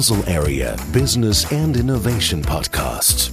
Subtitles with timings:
[0.00, 3.28] Basel Area Business and Innovation Podcast.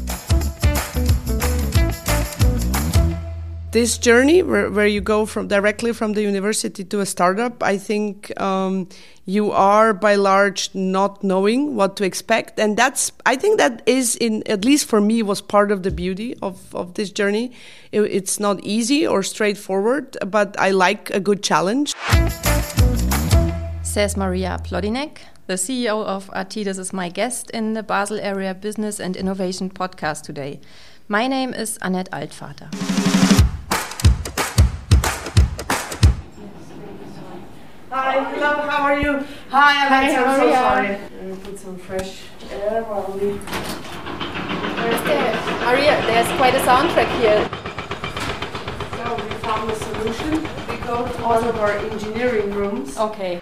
[3.72, 7.78] This journey, where, where you go from directly from the university to a startup, I
[7.78, 8.90] think um,
[9.24, 14.18] you are by large not knowing what to expect, and that's I think that is
[14.18, 17.54] in at least for me was part of the beauty of of this journey.
[17.94, 21.94] It, it's not easy or straightforward, but I like a good challenge.
[23.84, 29.00] Says Maria Plodinec, the CEO of Artidis is my guest in the Basel Area Business
[29.00, 30.60] and Innovation podcast today.
[31.08, 32.68] My name is Annette Altvater.
[37.90, 39.26] Hi, hello, how are you?
[39.50, 40.88] Hi, Alex, Hi, I'm so sorry.
[40.90, 43.38] Let me put some fresh air while we.
[44.84, 45.34] Where's there?
[45.64, 47.48] Maria, there's quite a soundtrack here.
[48.98, 50.44] So we found a solution.
[50.68, 52.98] We go to one of our engineering rooms.
[52.98, 53.40] Okay.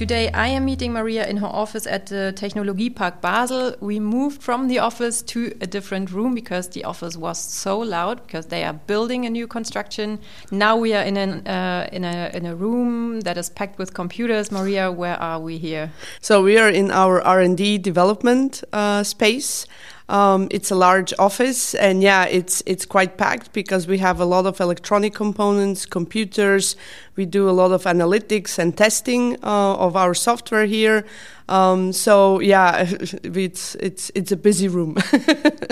[0.00, 3.76] Today I am meeting Maria in her office at the Technologiepark Basel.
[3.80, 8.26] We moved from the office to a different room because the office was so loud
[8.26, 10.18] because they are building a new construction.
[10.50, 13.92] Now we are in an uh, in a in a room that is packed with
[13.92, 14.50] computers.
[14.50, 15.92] Maria, where are we here?
[16.22, 19.66] So we are in our R and D development uh, space.
[20.10, 24.24] Um, it's a large office, and yeah, it's it's quite packed because we have a
[24.24, 26.74] lot of electronic components, computers.
[27.14, 31.04] We do a lot of analytics and testing uh, of our software here.
[31.48, 32.86] Um, so yeah,
[33.22, 34.96] it's it's it's a busy room.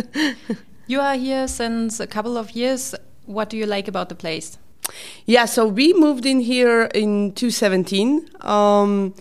[0.86, 2.94] you are here since a couple of years.
[3.26, 4.56] What do you like about the place?
[5.26, 8.30] Yeah, so we moved in here in 2017.
[8.40, 9.14] Um,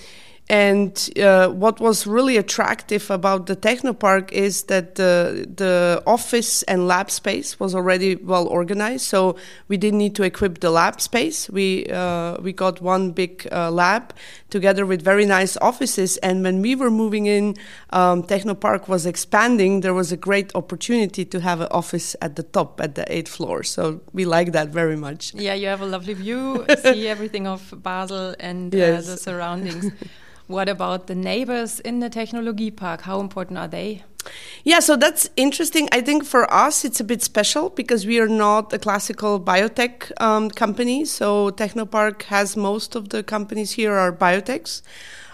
[0.50, 6.88] and uh, what was really attractive about the Technopark is that the the office and
[6.88, 9.06] lab space was already well organized.
[9.06, 9.36] So
[9.68, 11.50] we didn't need to equip the lab space.
[11.50, 14.14] We uh, we got one big uh, lab
[14.50, 16.16] together with very nice offices.
[16.18, 17.56] And when we were moving in,
[17.90, 19.82] um, Technopark was expanding.
[19.82, 23.28] There was a great opportunity to have an office at the top at the eighth
[23.28, 23.64] floor.
[23.64, 25.34] So we like that very much.
[25.34, 26.66] Yeah, you have a lovely view.
[26.84, 29.08] see everything of Basel and uh, yes.
[29.08, 29.92] the surroundings.
[30.48, 33.02] What about the neighbors in the Technology Park?
[33.02, 34.04] How important are they?
[34.64, 35.88] Yeah, so that's interesting.
[35.92, 40.12] I think for us it's a bit special because we are not a classical biotech
[40.22, 41.06] um, company.
[41.06, 44.82] So Technopark has most of the companies here are biotechs.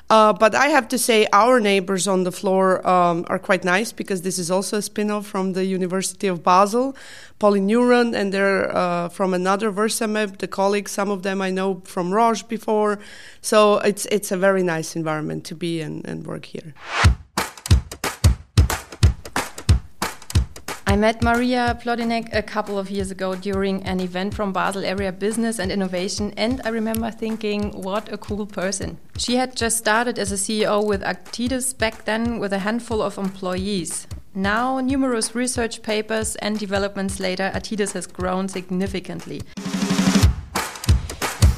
[0.10, 3.92] Uh, but I have to say, our neighbors on the floor um, are quite nice
[3.92, 6.96] because this is also a spin off from the University of Basel,
[7.40, 10.92] Polyneuron, and they're uh, from another Versameb, the colleagues.
[10.92, 13.00] Some of them I know from Roche before.
[13.42, 16.76] So it's, it's a very nice environment to be and work here.
[20.94, 25.12] I met Maria Plodinec a couple of years ago during an event from Basel Area
[25.12, 29.00] Business and Innovation, and I remember thinking, what a cool person.
[29.18, 33.18] She had just started as a CEO with Artidis back then with a handful of
[33.18, 34.06] employees.
[34.36, 39.42] Now, numerous research papers and developments later, Artidis has grown significantly.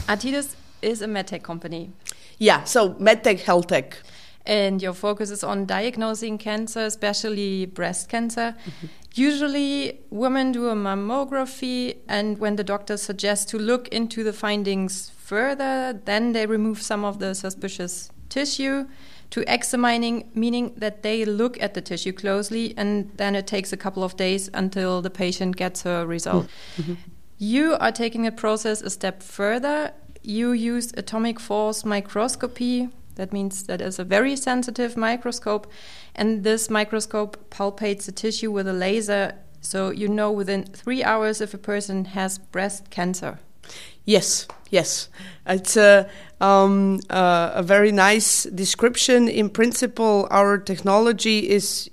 [0.08, 1.92] Artidis is a medtech company.
[2.38, 3.98] Yeah, so medtech, health tech.
[4.46, 8.54] And your focus is on diagnosing cancer, especially breast cancer.
[8.54, 8.90] Mm -hmm.
[9.28, 15.12] Usually, women do a mammography, and when the doctor suggests to look into the findings
[15.18, 18.86] further, then they remove some of the suspicious tissue
[19.30, 23.78] to examining, meaning that they look at the tissue closely, and then it takes a
[23.78, 26.46] couple of days until the patient gets a result.
[26.78, 26.98] Mm -hmm.
[27.38, 29.92] You are taking the process a step further.
[30.22, 35.72] You use atomic force microscopy that means that is a very sensitive microscope,
[36.16, 41.42] and this microscope palpates the tissue with a laser, so you know within three hours
[41.42, 43.40] if a person has breast cancer.
[44.06, 45.10] Yes, yes.
[45.48, 46.08] It's a,
[46.40, 49.28] um, uh, a very nice description.
[49.28, 51.90] In principle, our technology is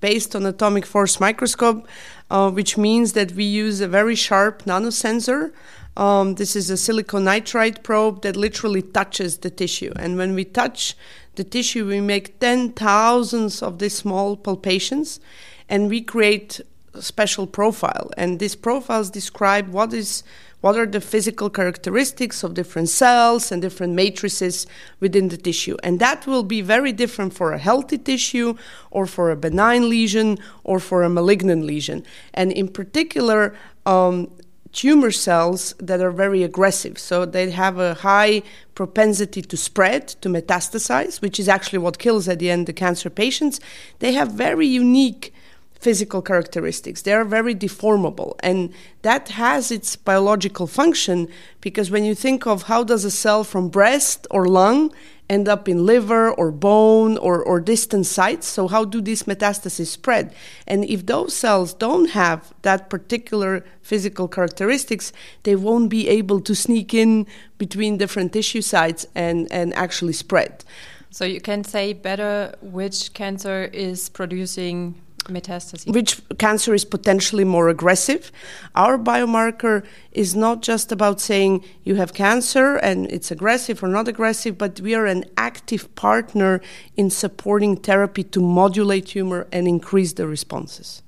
[0.00, 1.88] based on atomic force microscope,
[2.30, 5.52] uh, which means that we use a very sharp nanosensor
[5.96, 9.92] um, this is a silicon nitride probe that literally touches the tissue.
[9.96, 10.94] And when we touch
[11.36, 15.20] the tissue, we make 10 thousands of these small palpations
[15.68, 16.60] and we create
[16.94, 18.10] a special profile.
[18.16, 20.22] And these profiles describe what is
[20.62, 24.66] what are the physical characteristics of different cells and different matrices
[25.00, 25.76] within the tissue.
[25.84, 28.56] And that will be very different for a healthy tissue
[28.90, 32.04] or for a benign lesion or for a malignant lesion.
[32.34, 33.54] And in particular,
[33.84, 34.30] um,
[34.76, 36.98] tumor cells that are very aggressive.
[36.98, 38.42] So they have a high
[38.74, 43.08] propensity to spread, to metastasize, which is actually what kills at the end the cancer
[43.08, 43.58] patients.
[44.00, 45.32] They have very unique
[45.78, 47.02] physical characteristics.
[47.02, 48.34] They are very deformable.
[48.40, 51.28] And that has its biological function
[51.60, 54.92] because when you think of how does a cell from breast or lung
[55.28, 58.46] end up in liver or bone or, or distant sites.
[58.46, 60.34] So, how do these metastases spread?
[60.66, 65.12] And if those cells don't have that particular physical characteristics,
[65.42, 67.26] they won't be able to sneak in
[67.58, 70.64] between different tissue sites and, and actually spread.
[71.10, 75.92] So, you can say better which cancer is producing metastases.
[75.92, 78.32] Which cancer is potentially more aggressive.
[78.74, 84.08] Our biomarker is not just about saying you have cancer and it's aggressive or not
[84.08, 86.60] aggressive, but we are an active partner
[86.96, 91.02] in supporting therapy to modulate tumor and increase the responses.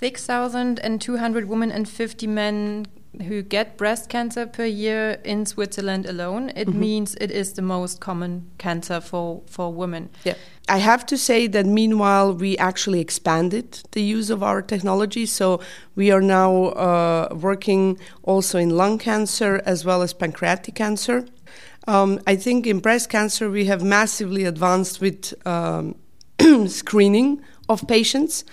[0.00, 2.86] 6,200 women and 50 men
[3.26, 6.50] who get breast cancer per year in Switzerland alone.
[6.50, 6.78] It mm -hmm.
[6.78, 10.08] means it is the most common cancer for, for women.
[10.24, 10.36] Yeah.
[10.68, 15.26] I have to say that meanwhile, we actually expanded the use of our technology.
[15.26, 15.60] So
[15.94, 21.24] we are now uh, working also in lung cancer as well as pancreatic cancer.
[21.88, 25.96] Um, I think in breast cancer, we have massively advanced with um,
[26.68, 28.44] screening of patients.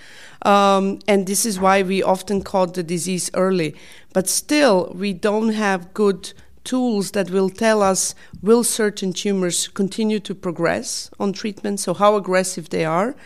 [0.42, 3.74] Um, and this is why we often caught the disease early.
[4.12, 6.32] But still, we don't have good
[6.64, 12.16] tools that will tell us will certain tumors continue to progress on treatment, so how
[12.16, 13.16] aggressive they are,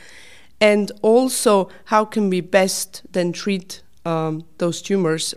[0.60, 5.34] and also how can we best then treat um, those tumors.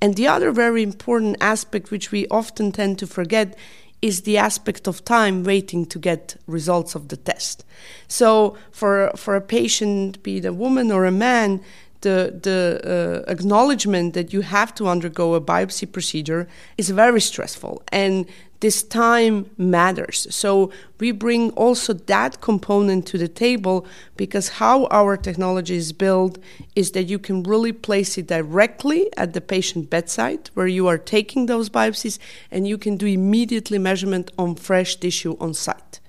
[0.00, 3.56] And the other very important aspect, which we often tend to forget,
[4.00, 7.64] is the aspect of time waiting to get results of the test.
[8.06, 11.60] So for for a patient, be it a woman or a man,
[12.00, 16.46] the the uh, acknowledgement that you have to undergo a biopsy procedure
[16.76, 18.26] is very stressful and
[18.60, 20.26] this time matters.
[20.34, 23.86] So we bring also that component to the table
[24.16, 26.38] because how our technology is built
[26.74, 30.98] is that you can really place it directly at the patient bedside where you are
[30.98, 32.18] taking those biopsies
[32.50, 36.00] and you can do immediately measurement on fresh tissue on site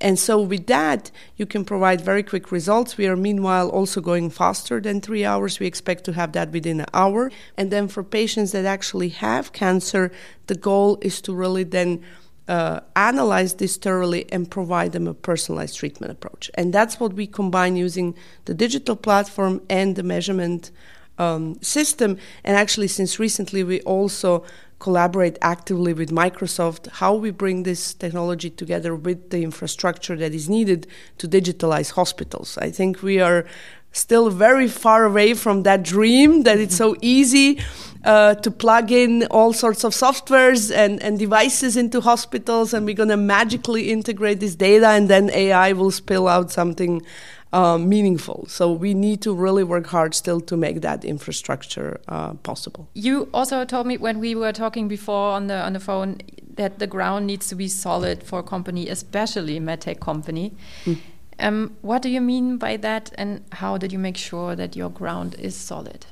[0.00, 2.96] and so with that, you can provide very quick results.
[2.96, 5.60] We are meanwhile also going faster than three hours.
[5.60, 7.30] We expect to have that within an hour.
[7.56, 10.10] And then for patients that actually have cancer,
[10.46, 12.02] the goal is to really then
[12.48, 16.50] uh, analyze this thoroughly and provide them a personalized treatment approach.
[16.54, 20.70] And that's what we combine using the digital platform and the measurement
[21.18, 22.16] um, system.
[22.42, 24.44] And actually, since recently, we also
[24.80, 30.48] collaborate actively with Microsoft how we bring this technology together with the infrastructure that is
[30.48, 30.86] needed
[31.18, 32.58] to digitalize hospitals.
[32.58, 33.46] I think we are
[33.92, 37.60] still very far away from that dream that it's so easy
[38.04, 42.94] uh, to plug in all sorts of softwares and, and devices into hospitals and we're
[42.94, 47.02] going to magically integrate this data and then AI will spill out something
[47.52, 48.46] uh, meaningful.
[48.48, 52.88] So we need to really work hard still to make that infrastructure uh, possible.
[52.94, 56.18] You also told me when we were talking before on the on the phone
[56.56, 60.52] that the ground needs to be solid for a company, especially a medtech company.
[60.84, 60.98] Mm.
[61.38, 64.90] Um, what do you mean by that, and how did you make sure that your
[64.90, 66.04] ground is solid?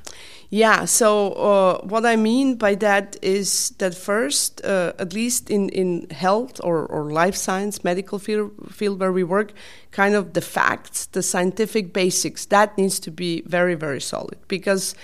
[0.51, 5.69] Yeah, so uh, what I mean by that is that first, uh, at least in,
[5.69, 9.53] in health or, or life science, medical field, field where we work,
[9.91, 14.95] kind of the facts, the scientific basics, that needs to be very, very solid because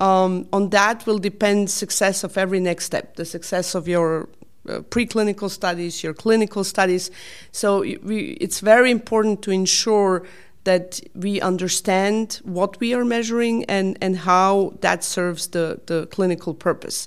[0.00, 4.30] um, on that will depend success of every next step, the success of your
[4.66, 7.10] uh, preclinical studies, your clinical studies.
[7.52, 10.26] So we, it's very important to ensure
[10.64, 16.54] that we understand what we are measuring and, and how that serves the, the clinical
[16.54, 17.06] purpose.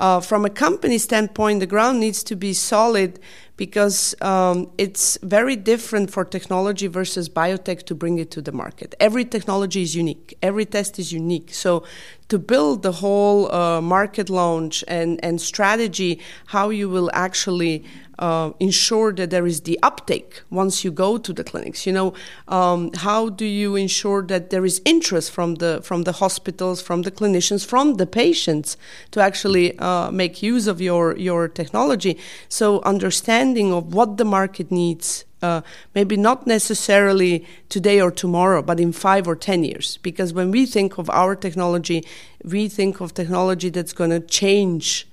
[0.00, 3.18] Uh, from a company standpoint, the ground needs to be solid
[3.58, 8.94] because um, it's very different for technology versus biotech to bring it to the market.
[8.98, 11.52] Every technology is unique, every test is unique.
[11.52, 11.84] So,
[12.28, 17.84] to build the whole uh, market launch and, and strategy, how you will actually
[18.20, 21.86] uh, ensure that there is the uptake once you go to the clinics?
[21.86, 22.14] You know,
[22.48, 27.02] um, how do you ensure that there is interest from the from the hospitals, from
[27.02, 28.76] the clinicians, from the patients
[29.10, 32.18] to actually uh, make use of your your technology?
[32.48, 35.62] So understanding of what the market needs uh,
[35.94, 39.98] maybe not necessarily today or tomorrow, but in five or ten years.
[40.02, 42.04] Because when we think of our technology,
[42.44, 45.06] we think of technology that's going to change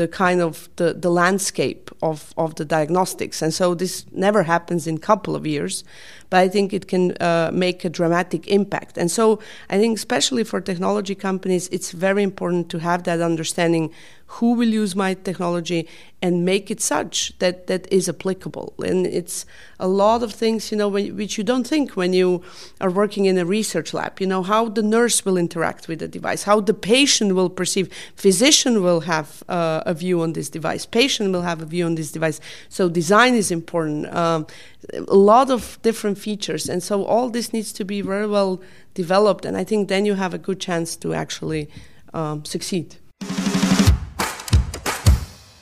[0.00, 3.42] the kind of the, the landscape of, of the diagnostics.
[3.42, 5.84] And so this never happens in a couple of years,
[6.30, 8.96] but I think it can uh, make a dramatic impact.
[8.96, 13.92] And so I think especially for technology companies, it's very important to have that understanding
[14.34, 15.88] who will use my technology
[16.22, 18.72] and make it such that that is applicable.
[18.78, 19.44] And it's
[19.80, 22.42] a lot of things, you know, when, which you don't think when you
[22.80, 24.20] are working in a research lab.
[24.20, 27.92] You know how the nurse will interact with the device, how the patient will perceive.
[28.14, 30.86] Physician will have uh, a view on this device.
[30.86, 32.40] Patient will have a view on this device.
[32.68, 34.14] So design is important.
[34.14, 34.46] Um,
[34.94, 38.60] a lot of different features, and so all this needs to be very well
[38.94, 39.44] developed.
[39.44, 41.68] And I think then you have a good chance to actually
[42.14, 42.96] um, succeed.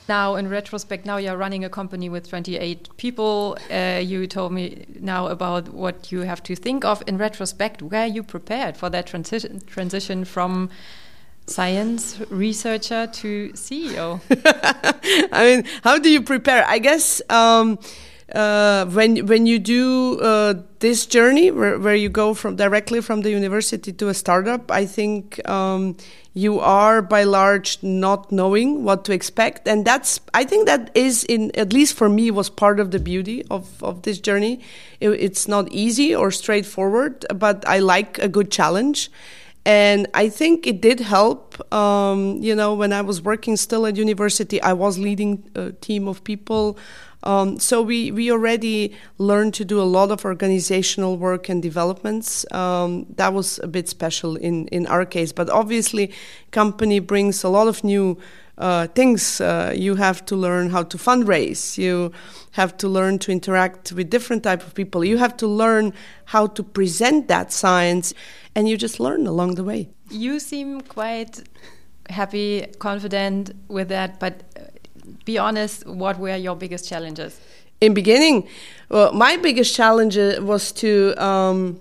[0.09, 3.59] Now, in retrospect, now you're running a company with 28 people.
[3.69, 7.03] Uh, you told me now about what you have to think of.
[7.05, 10.71] In retrospect, were you prepared for that transition transition from
[11.45, 14.19] science researcher to CEO?
[15.31, 16.65] I mean, how do you prepare?
[16.65, 17.21] I guess.
[17.29, 17.77] Um,
[18.33, 23.21] uh, when when you do uh, this journey where, where you go from directly from
[23.21, 25.97] the university to a startup, I think um,
[26.33, 31.23] you are by large not knowing what to expect, and that's I think that is
[31.23, 34.61] in at least for me was part of the beauty of of this journey.
[34.99, 39.11] It, it's not easy or straightforward, but I like a good challenge.
[39.65, 41.61] And I think it did help.
[41.73, 46.07] Um, you know, when I was working still at university, I was leading a team
[46.07, 46.77] of people
[47.23, 52.49] um, so we, we already learned to do a lot of organizational work and developments.
[52.53, 56.13] Um, that was a bit special in, in our case, but obviously,
[56.51, 58.17] company brings a lot of new
[58.57, 59.41] uh, things.
[59.41, 61.77] Uh, you have to learn how to fundraise.
[61.77, 62.11] You
[62.51, 65.03] have to learn to interact with different type of people.
[65.03, 65.93] You have to learn
[66.25, 68.13] how to present that science,
[68.55, 69.89] and you just learn along the way.
[70.09, 71.41] You seem quite
[72.09, 74.43] happy, confident with that, but
[75.25, 77.39] be honest, what were your biggest challenges?
[77.81, 78.47] In beginning,
[78.89, 81.79] well, my biggest challenge was to um,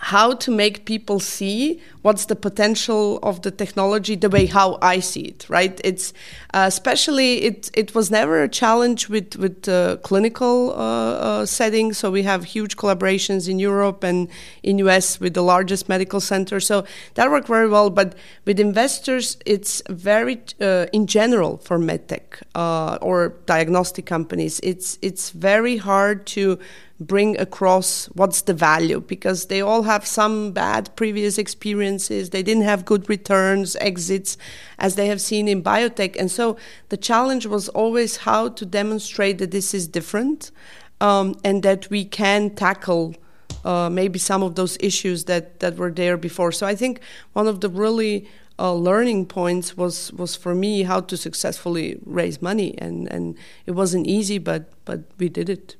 [0.00, 5.00] how to make people see what's the potential of the technology the way how I
[5.00, 5.80] see it right?
[5.82, 6.12] It's
[6.54, 11.98] uh, especially it it was never a challenge with with uh, clinical uh, uh settings.
[11.98, 14.28] So we have huge collaborations in Europe and
[14.62, 16.60] in US with the largest medical center.
[16.60, 17.90] So that worked very well.
[17.90, 18.14] But
[18.44, 25.30] with investors it's very uh, in general for medtech uh, or diagnostic companies it's it's
[25.30, 26.58] very hard to
[27.00, 32.30] bring across what's the value because they all have some bad previous experiences.
[32.30, 34.36] They didn't have good returns, exits,
[34.78, 36.16] as they have seen in biotech.
[36.18, 36.56] And so
[36.88, 40.50] the challenge was always how to demonstrate that this is different
[41.00, 43.14] um, and that we can tackle.
[43.64, 46.52] Uh, maybe some of those issues that, that were there before.
[46.52, 47.00] So I think
[47.32, 48.28] one of the really
[48.58, 53.36] uh, learning points was was for me how to successfully raise money, and, and
[53.66, 55.76] it wasn't easy, but but we did it.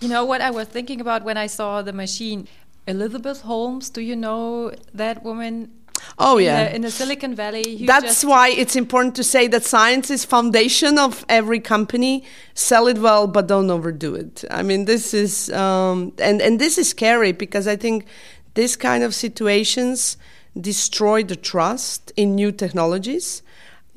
[0.00, 2.48] You know what I was thinking about when I saw the machine?
[2.86, 5.72] Elizabeth Holmes, do you know that woman?
[6.18, 7.84] Oh in yeah, the, in the Silicon Valley.
[7.86, 12.22] That's why it's important to say that science is foundation of every company.
[12.54, 14.44] Sell it well, but don't overdo it.
[14.50, 18.06] I mean, this is um, and and this is scary because I think
[18.54, 20.16] this kind of situations
[20.58, 23.42] destroy the trust in new technologies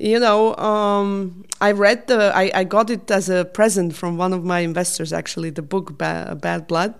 [0.00, 4.32] you know, um, I read the, I, I, got it as a present from one
[4.32, 6.94] of my investors, actually, the book ba- Bad Blood.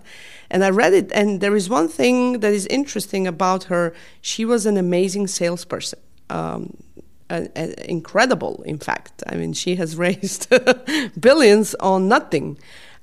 [0.51, 3.93] And I read it, and there is one thing that is interesting about her.
[4.21, 5.99] She was an amazing salesperson.
[6.29, 6.77] Um,
[7.87, 9.23] incredible, in fact.
[9.25, 10.53] I mean, she has raised
[11.19, 12.59] billions on nothing.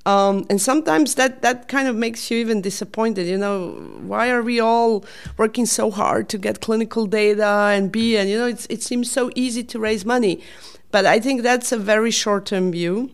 [0.08, 3.26] Um, and sometimes that, that kind of makes you even disappointed.
[3.26, 5.04] You know, why are we all
[5.36, 9.30] working so hard to get clinical data and be, and you know, it seems so
[9.34, 10.40] easy to raise money.
[10.90, 13.10] But I think that's a very short term view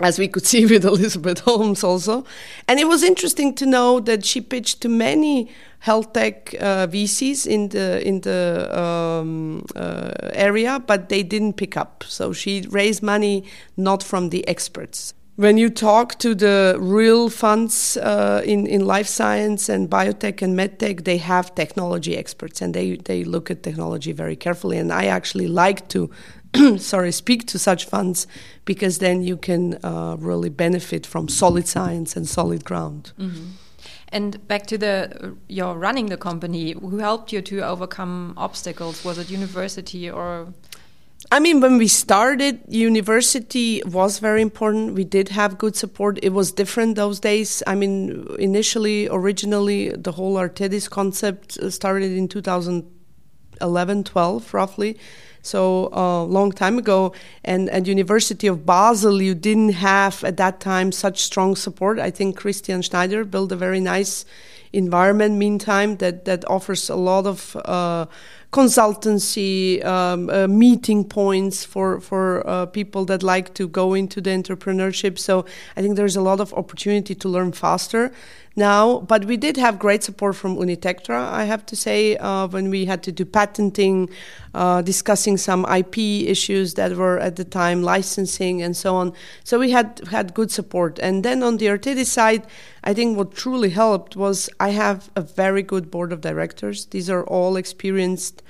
[0.00, 2.24] as we could see with Elizabeth Holmes also.
[2.66, 7.46] And it was interesting to know that she pitched to many health tech uh, VCs
[7.46, 12.04] in the in the um, uh, area, but they didn't pick up.
[12.08, 13.44] So she raised money
[13.76, 19.06] not from the experts when you talk to the real funds uh, in, in life
[19.06, 24.12] science and biotech and medtech, they have technology experts and they, they look at technology
[24.12, 24.78] very carefully.
[24.78, 26.10] And I actually like to,
[26.78, 28.26] sorry, speak to such funds
[28.64, 33.12] because then you can uh, really benefit from solid science and solid ground.
[33.18, 33.66] Mm -hmm.
[34.12, 35.08] And back to the
[35.48, 39.04] your running the company, who helped you to overcome obstacles?
[39.04, 40.46] Was it university or
[41.32, 44.94] I mean, when we started, university was very important.
[44.94, 46.18] We did have good support.
[46.22, 47.62] It was different those days.
[47.66, 54.98] I mean, initially, originally, the whole Artidis concept uh, started in 2011, 12, roughly.
[55.46, 57.12] so a uh, long time ago.
[57.44, 61.98] And at University of Basel, you didn't have at that time such strong support.
[61.98, 64.24] I think Christian Schneider built a very nice
[64.72, 68.06] environment meantime that that offers a lot of uh,
[68.52, 74.30] consultancy um, uh, meeting points for for uh, people that like to go into the
[74.30, 75.18] entrepreneurship.
[75.18, 75.44] So
[75.76, 78.12] i think there's a lot of opportunity to learn faster
[78.56, 79.00] now.
[79.00, 82.86] But we did have great support from Unitectra, I have to say, uh, when we
[82.86, 84.08] had to do patenting,
[84.54, 89.12] uh, discussing some IP issues that were at the time, licensing and so on.
[89.44, 90.98] So we had had good support.
[90.98, 92.46] And then on the Artidis side,
[92.84, 96.86] I think what truly helped was I have a very good board of directors.
[96.86, 98.42] These are all experienced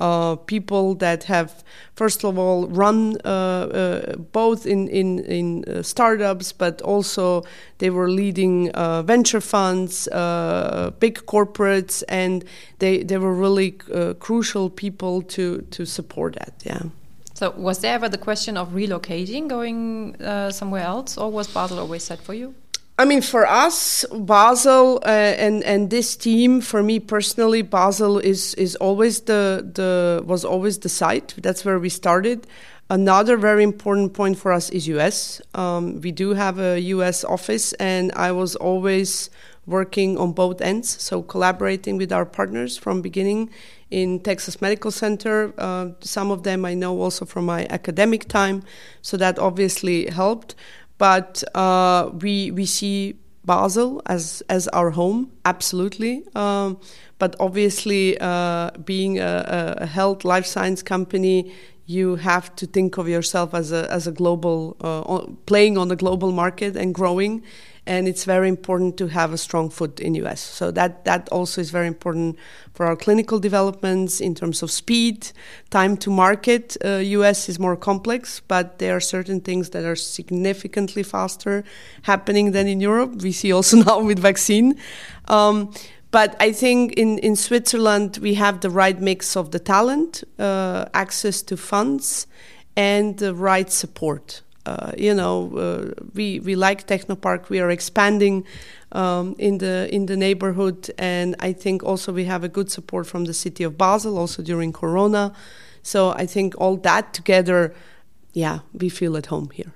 [0.00, 1.64] uh, people that have,
[1.94, 7.44] first of all, run uh, uh, both in in in uh, startups, but also
[7.78, 12.44] they were leading uh, venture funds, uh, big corporates, and
[12.78, 13.72] they they were really
[14.18, 16.54] crucial people to to support that.
[16.64, 16.82] Yeah.
[17.34, 20.16] So, was there ever the question of relocating, going
[20.50, 22.54] somewhere else, or was Basel always set for you?
[23.00, 28.54] I mean, for us, Basel uh, and and this team, for me personally, Basel is
[28.54, 31.34] is always the the was always the site.
[31.38, 32.48] That's where we started.
[32.90, 35.40] Another very important point for us is US.
[35.54, 39.30] Um, we do have a US office, and I was always
[39.64, 43.50] working on both ends, so collaborating with our partners from beginning
[43.90, 45.52] in Texas Medical Center.
[45.58, 48.62] Uh, some of them I know also from my academic time,
[49.02, 50.56] so that obviously helped.
[50.98, 53.14] But uh, we we see
[53.44, 56.24] Basel as as our home, absolutely.
[56.34, 56.78] Um,
[57.18, 61.52] but obviously, uh, being a, a, health life science company,
[61.86, 65.96] you have to think of yourself as a as a global uh, playing on the
[65.96, 67.42] global market and growing
[67.88, 70.40] and it's very important to have a strong foot in US.
[70.40, 72.36] So that that also is very important
[72.74, 75.32] for our clinical developments in terms of speed,
[75.70, 76.76] time to market.
[76.84, 81.64] Uh, US is more complex, but there are certain things that are significantly faster
[82.02, 83.22] happening than in Europe.
[83.22, 84.76] We see also now with vaccine.
[85.26, 85.72] Um,
[86.10, 90.84] but I think in, in Switzerland we have the right mix of the talent, uh,
[90.92, 92.26] access to funds,
[92.76, 94.42] and the right support.
[94.68, 97.48] Uh, you know, uh, we we like Technopark.
[97.48, 98.44] We are expanding
[98.92, 103.06] um, in the in the neighborhood, and I think also we have a good support
[103.06, 105.32] from the city of Basel, also during Corona.
[105.82, 107.72] So I think all that together,
[108.34, 109.72] yeah, we feel at home here.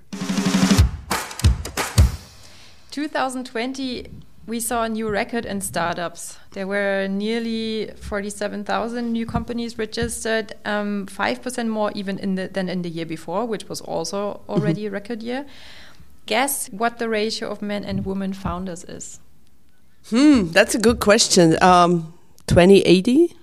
[2.90, 4.10] 2020
[4.46, 6.38] we saw a new record in startups.
[6.52, 12.82] There were nearly 47,000 new companies registered, um, 5% more even in the, than in
[12.82, 14.94] the year before, which was also already mm-hmm.
[14.94, 15.46] a record year.
[16.26, 19.20] Guess what the ratio of men and women founders is?
[20.10, 21.62] Hmm, that's a good question.
[21.62, 22.14] Um,
[22.48, 23.36] 2080?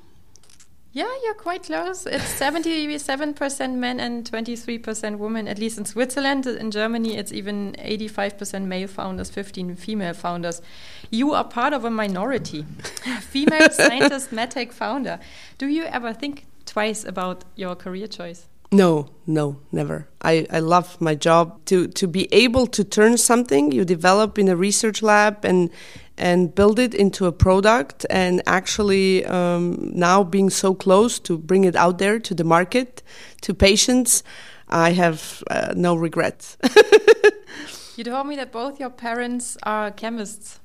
[1.00, 2.06] Yeah, you're quite close.
[2.06, 6.46] It's 77% men and 23% women, at least in Switzerland.
[6.46, 10.62] In Germany, it's even 85% male founders, 15 female founders.
[11.10, 12.64] You are part of a minority.
[13.22, 15.20] Female scientist, medtech founder.
[15.58, 18.48] Do you ever think twice about your career choice?
[18.70, 20.10] No, no, never.
[20.22, 21.64] I, I love my job.
[21.68, 25.72] To to be able to turn something you develop in a research lab and
[26.20, 31.64] and build it into a product and actually um, now being so close to bring
[31.64, 33.02] it out there to the market
[33.42, 34.24] to patients
[34.68, 36.58] i have uh, no regrets
[37.98, 40.60] you told me that both your parents are chemists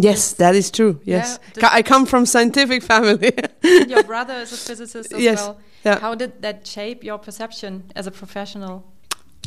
[0.00, 1.00] Yes, that is true.
[1.02, 3.32] Yes, yeah, I come from scientific family.
[3.62, 5.58] your brother is a physicist as yes, well.
[5.84, 5.98] Yeah.
[5.98, 8.84] How did that shape your perception as a professional?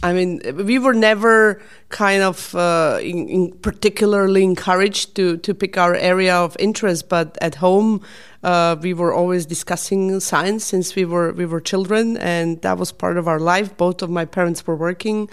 [0.03, 5.77] I mean, we were never kind of uh, in, in particularly encouraged to, to pick
[5.77, 8.01] our area of interest, but at home,
[8.43, 12.91] uh, we were always discussing science since we were we were children, and that was
[12.91, 13.77] part of our life.
[13.77, 15.29] Both of my parents were working,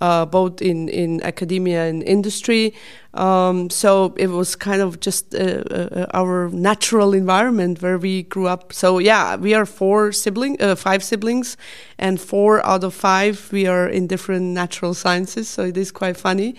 [0.00, 2.74] uh, both in in academia and industry.
[3.14, 8.46] Um, so it was kind of just uh, uh, our natural environment where we grew
[8.46, 8.72] up.
[8.72, 11.56] So yeah, we are four siblings, uh, five siblings,
[11.98, 15.48] and four out of five we are in different natural sciences.
[15.48, 16.54] So it is quite funny.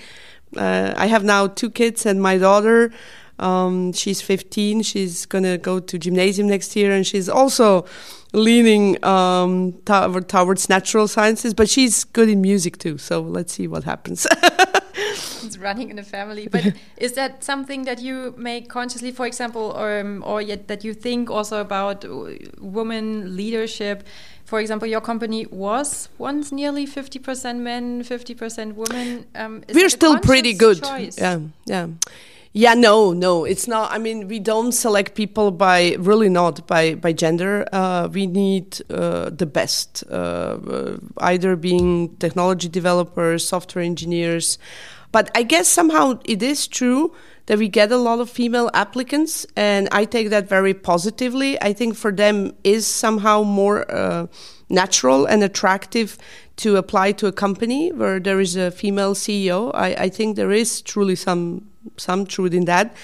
[0.58, 2.92] Uh, I have now two kids and my daughter.
[3.44, 4.82] Um, she's 15.
[4.84, 7.86] She's gonna go to gymnasium next year, and she's also
[8.32, 11.54] leaning um, towards natural sciences.
[11.54, 12.98] But she's good in music too.
[12.98, 14.26] So let's see what happens.
[15.44, 16.48] it's running in the family.
[16.48, 20.84] But is that something that you make consciously, for example, or um, or yet that
[20.84, 22.06] you think also about
[22.60, 24.08] women leadership?
[24.46, 29.26] For example, your company was once nearly fifty percent men, fifty percent women.
[29.36, 30.84] Um, We're still pretty good.
[30.84, 31.18] Choice?
[31.18, 31.88] Yeah, yeah.
[32.56, 33.92] Yeah, no, no, it's not.
[33.92, 37.66] I mean, we don't select people by really not by by gender.
[37.72, 44.60] Uh, we need uh, the best, uh, uh either being technology developers, software engineers.
[45.12, 47.16] But I guess somehow it is true
[47.48, 51.60] that we get a lot of female applicants, and I take that very positively.
[51.60, 54.28] I think for them is somehow more uh,
[54.70, 56.20] natural and attractive
[56.58, 59.72] to apply to a company where there is a female CEO.
[59.74, 62.96] I, I think there is truly some some truth in that.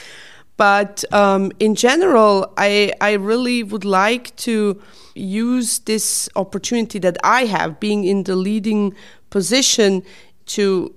[0.58, 4.82] But um, in general, I, I really would like to
[5.15, 8.93] use this opportunity that I have, being in the leading
[9.30, 10.04] position,
[10.47, 10.93] to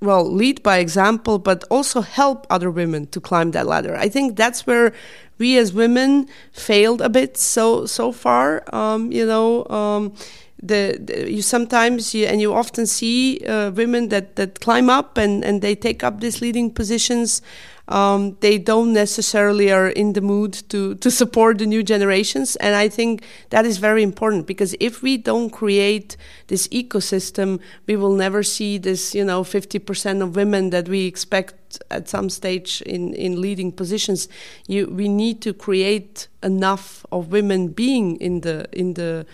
[0.00, 3.96] well lead by example, but also help other women to climb that ladder.
[3.96, 4.92] I think that's where
[5.38, 8.62] we as women failed a bit so so far.
[8.72, 9.66] Um, you know.
[9.66, 10.14] Um,
[10.64, 15.18] the, the, you sometimes you, and you often see uh, women that, that climb up
[15.18, 17.42] and, and they take up these leading positions.
[17.86, 22.74] Um, they don't necessarily are in the mood to to support the new generations, and
[22.74, 28.14] I think that is very important because if we don't create this ecosystem, we will
[28.14, 32.80] never see this you know fifty percent of women that we expect at some stage
[32.86, 34.28] in in leading positions.
[34.66, 39.26] You we need to create enough of women being in the in the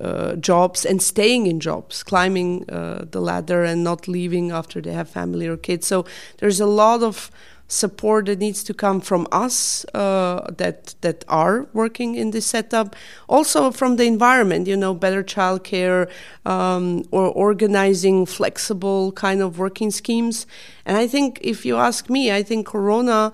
[0.00, 4.92] uh, jobs and staying in jobs, climbing uh, the ladder and not leaving after they
[4.92, 5.86] have family or kids.
[5.86, 6.04] So
[6.38, 7.30] there's a lot of
[7.68, 12.96] support that needs to come from us uh, that that are working in this setup.
[13.28, 16.08] Also from the environment, you know, better childcare
[16.46, 20.46] um, or organizing flexible kind of working schemes.
[20.86, 23.32] And I think, if you ask me, I think Corona.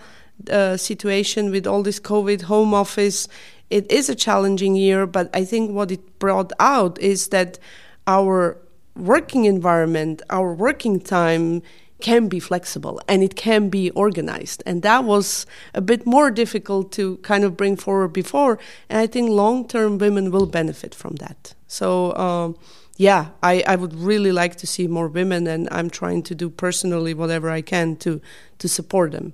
[0.51, 3.29] Uh, situation with all this COVID home office
[3.71, 7.59] it is a challenging year, but I think what it brought out is that
[8.07, 8.59] our
[8.97, 11.63] working environment, our working time
[12.01, 14.63] can be flexible and it can be organized.
[14.67, 18.59] And that was a bit more difficult to kind of bring forward before.
[18.89, 21.55] And I think long term women will benefit from that.
[21.67, 22.57] So, um,
[22.97, 26.49] yeah, I, I would really like to see more women, and I'm trying to do
[26.49, 28.21] personally whatever I can to,
[28.59, 29.33] to support them,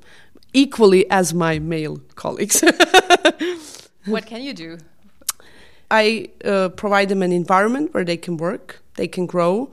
[0.54, 2.64] equally as my male colleagues.
[4.06, 4.78] What can you do?
[5.90, 9.70] I uh, provide them an environment where they can work, they can grow.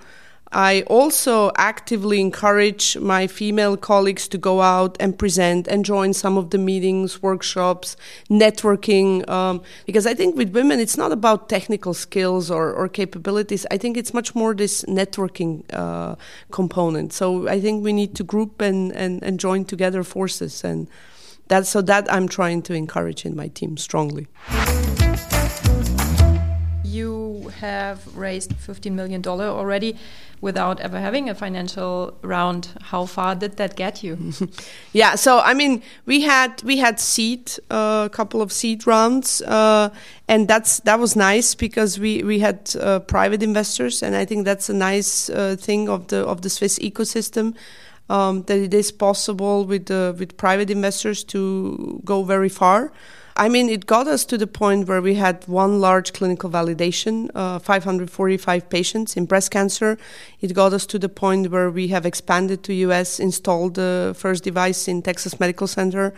[0.52, 6.38] I also actively encourage my female colleagues to go out and present and join some
[6.38, 7.98] of the meetings, workshops,
[8.30, 9.30] networking.
[9.30, 13.66] Um, because I think with women, it's not about technical skills or, or capabilities.
[13.72, 16.16] I think it's much more this networking uh,
[16.52, 17.12] component.
[17.12, 20.88] So I think we need to group and, and, and join together forces and
[21.48, 24.28] that so that I'm trying to encourage in my team strongly.
[26.84, 29.98] You have raised 15 million dollar already
[30.42, 32.70] without ever having a financial round.
[32.82, 34.34] How far did that get you?
[34.94, 38.86] yeah, so I mean, we had we had seed uh, a uh, couple of seed
[38.86, 39.90] rounds, uh,
[40.28, 44.46] and that's that was nice because we we had uh, private investors, and I think
[44.46, 47.56] that's a nice uh, thing of the of the Swiss ecosystem
[48.10, 52.92] um, that it is possible with uh, with private investors to go very far.
[53.40, 57.30] I mean, it got us to the point where we had one large clinical validation,
[57.36, 60.00] uh, 545 patients in breast cancer.
[60.42, 64.44] It got us to the point where we have expanded to US, installed the first
[64.44, 66.16] device in Texas Medical Center,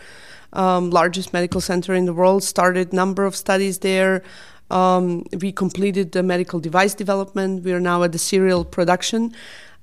[0.54, 2.42] um, largest medical center in the world.
[2.42, 4.22] Started number of studies there.
[4.70, 7.64] Um, we completed the medical device development.
[7.64, 9.34] We are now at the serial production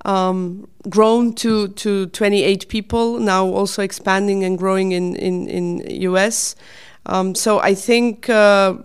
[0.07, 6.55] um, grown to, to 28 people, now also expanding and growing in, in, in US.
[7.05, 8.75] Um, so I think uh,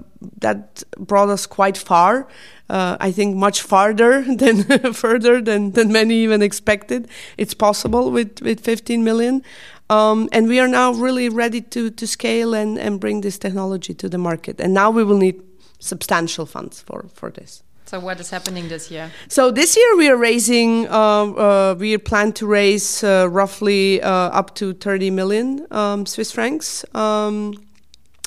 [0.40, 2.26] that brought us quite far.
[2.68, 7.08] Uh, I think much farther than further than, than many even expected.
[7.38, 9.42] It's possible with, with 15 million.
[9.90, 13.94] Um, and we are now really ready to, to scale and, and bring this technology
[13.94, 14.60] to the market.
[14.60, 15.40] And now we will need
[15.78, 17.62] substantial funds for, for this.
[17.92, 19.10] So what is happening this year?
[19.28, 24.08] So this year we are raising, uh, uh, we plan to raise uh, roughly uh,
[24.08, 27.52] up to 30 million um, Swiss francs um,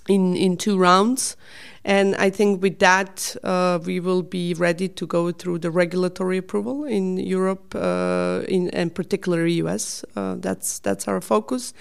[0.07, 1.35] in in two rounds.
[1.83, 6.37] And I think with that, uh, we will be ready to go through the regulatory
[6.37, 10.05] approval in Europe, uh, in and particularly US.
[10.13, 11.73] That's that's our focus,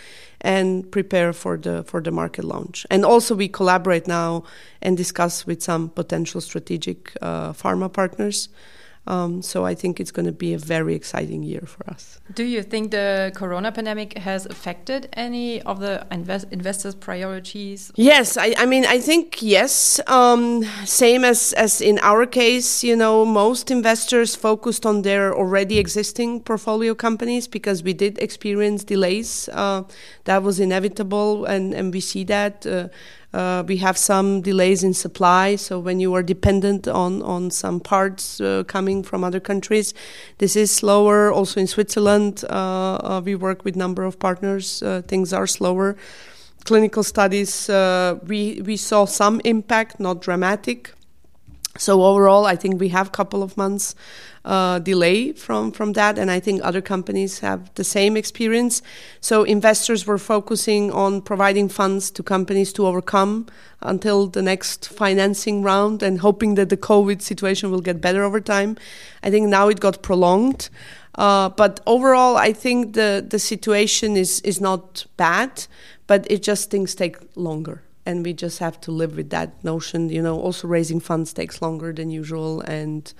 [0.44, 2.86] and prepare for the for the market launch.
[2.90, 4.44] And also, we collaborate now
[4.82, 8.48] and discuss with some potential strategic uh, pharma partners.
[9.06, 12.20] Um, so I think it's going to be a very exciting year for us.
[12.32, 17.92] Do you think the corona pandemic has affected any of the invest investors' priorities?
[17.96, 20.00] Yes, I, I, mean I think yes.
[20.06, 25.78] Um, same as as in our case, you know, most investors focused on their already
[25.78, 29.50] existing portfolio companies because we did experience delays.
[29.52, 29.82] Uh,
[30.24, 32.66] that was inevitable, and and we see that.
[32.66, 32.88] Uh,
[33.34, 37.80] uh, we have some delays in supply, so when you are dependent on, on some
[37.80, 39.92] parts uh, coming from other countries,
[40.38, 41.32] this is slower.
[41.32, 42.54] Also in Switzerland, uh,
[43.02, 44.82] uh we work with a number of partners.
[44.82, 45.96] Uh, things are slower.
[46.64, 50.92] Clinical studies, uh, we we saw some impact, not dramatic.
[51.76, 53.96] So overall, I think we have a couple of months
[54.44, 58.82] uh, delay from from that, and I think other companies have the same experience.
[59.20, 63.46] So investors were focusing on providing funds to companies to overcome
[63.80, 68.40] until the next financing round, and hoping that the COVID situation will get better over
[68.40, 68.76] time.
[69.22, 70.68] I think now it got prolonged.
[71.16, 75.66] Uh, but overall, I think the, the situation is, is not bad,
[76.08, 80.08] but it just things take longer and we just have to live with that notion.
[80.08, 83.12] You know, also raising funds takes longer than usual, and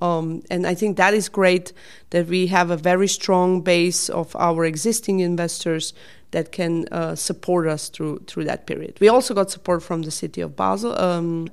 [0.00, 1.72] um, and I think that is great
[2.10, 5.92] that we have a very strong base of our existing investors
[6.30, 8.98] that can uh, support us through through that period.
[9.00, 11.48] We also got support from the city of Basel, um,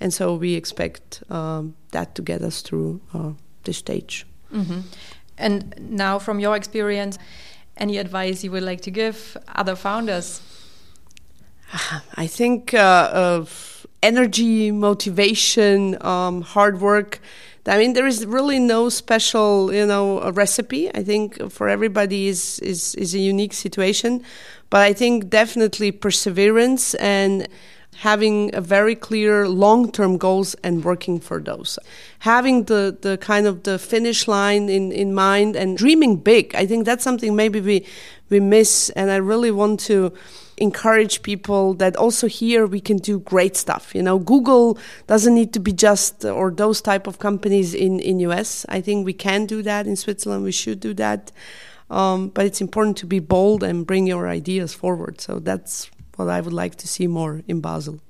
[0.00, 3.32] and so we expect um, that to get us through uh,
[3.64, 4.26] this stage.
[4.52, 4.82] Mm -hmm.
[5.38, 7.18] And now, from your experience,
[7.76, 10.40] any advice you would like to give other founders?
[12.16, 13.44] I think uh,
[14.02, 17.20] energy, motivation, um, hard work.
[17.66, 20.90] I mean, there is really no special, you know, recipe.
[20.94, 24.24] I think for everybody is is is a unique situation,
[24.68, 27.46] but I think definitely perseverance and
[27.96, 31.78] having a very clear long-term goals and working for those
[32.20, 36.64] having the the kind of the finish line in in mind and dreaming big i
[36.64, 37.84] think that's something maybe we
[38.30, 40.10] we miss and i really want to
[40.56, 43.94] encourage people that also here we can do great stuff.
[43.94, 48.20] You know, Google doesn't need to be just or those type of companies in in
[48.20, 48.66] US.
[48.68, 50.44] I think we can do that in Switzerland.
[50.44, 51.32] We should do that.
[51.90, 55.20] Um, but it's important to be bold and bring your ideas forward.
[55.20, 58.00] So that's what I would like to see more in Basel.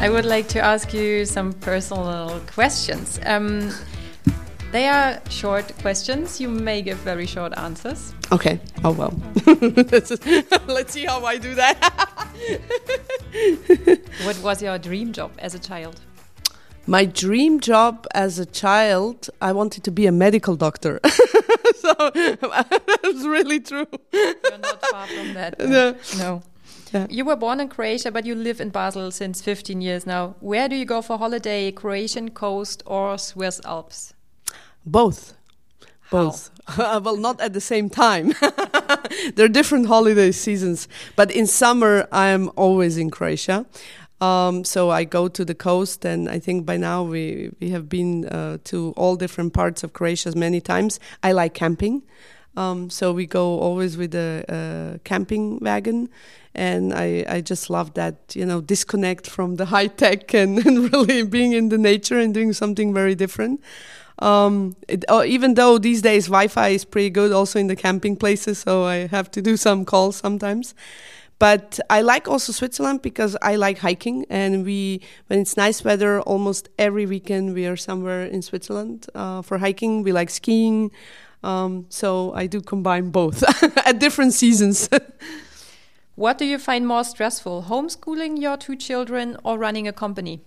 [0.00, 3.18] I would like to ask you some personal questions.
[3.26, 3.72] Um,
[4.70, 6.40] they are short questions.
[6.40, 8.14] You may give very short answers.
[8.30, 8.60] Okay.
[8.84, 9.12] Oh well.
[10.68, 11.78] Let's see how I do that.
[14.24, 16.00] what was your dream job as a child?
[16.86, 21.00] My dream job as a child, I wanted to be a medical doctor.
[21.76, 23.86] so that's really true.
[24.12, 25.58] You're not far from that.
[25.58, 25.96] No.
[26.18, 26.42] no.
[26.92, 27.06] Yeah.
[27.10, 30.36] You were born in Croatia, but you live in Basel since 15 years now.
[30.40, 34.14] Where do you go for holiday, Croatian coast or Swiss Alps?
[34.86, 35.34] Both.
[36.10, 36.50] Both.
[36.78, 38.32] well, not at the same time.
[39.34, 40.88] there are different holiday seasons.
[41.16, 43.66] But in summer, I am always in Croatia.
[44.20, 47.88] Um, so I go to the coast, and I think by now we, we have
[47.88, 50.98] been uh, to all different parts of Croatia many times.
[51.22, 52.02] I like camping.
[52.56, 56.08] Um, so we go always with a, a camping wagon
[56.54, 60.92] and I, I just love that you know disconnect from the high tech and, and
[60.92, 63.60] really being in the nature and doing something very different
[64.20, 68.16] um, it, oh, even though these days Wi-Fi is pretty good also in the camping
[68.16, 70.74] places, so I have to do some calls sometimes.
[71.38, 76.20] But I like also Switzerland because I like hiking, and we when it's nice weather,
[76.22, 80.02] almost every weekend we are somewhere in Switzerland uh, for hiking.
[80.02, 80.90] We like skiing,
[81.42, 83.42] um, so I do combine both
[83.86, 84.88] at different seasons.
[86.14, 90.40] What do you find more stressful, homeschooling your two children or running a company?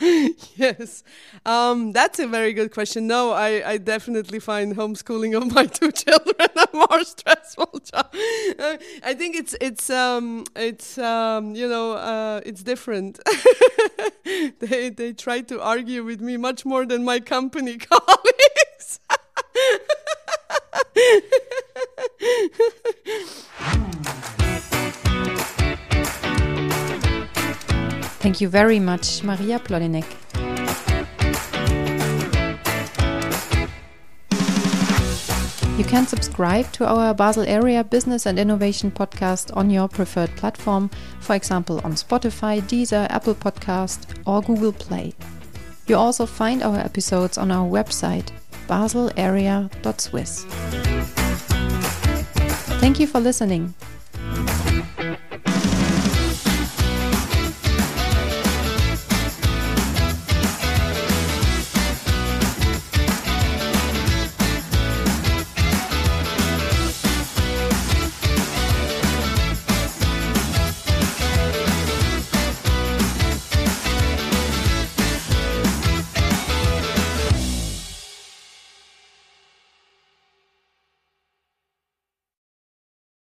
[0.56, 1.04] yes,
[1.46, 3.06] um, that's a very good question.
[3.06, 8.14] No, I, I definitely find homeschooling of my two children a more stressful job.
[8.58, 13.20] Uh, I think it's it's um, it's um, you know uh, it's different.
[14.60, 19.00] they they try to argue with me much more than my company colleagues.
[28.24, 30.06] Thank you very much, Maria Plodinec.
[35.76, 40.88] You can subscribe to our Basel Area Business and Innovation podcast on your preferred platform,
[41.20, 45.12] for example on Spotify, Deezer, Apple Podcast, or Google Play.
[45.86, 48.30] You also find our episodes on our website,
[48.68, 50.44] baselarea.swiss.
[52.80, 53.74] Thank you for listening.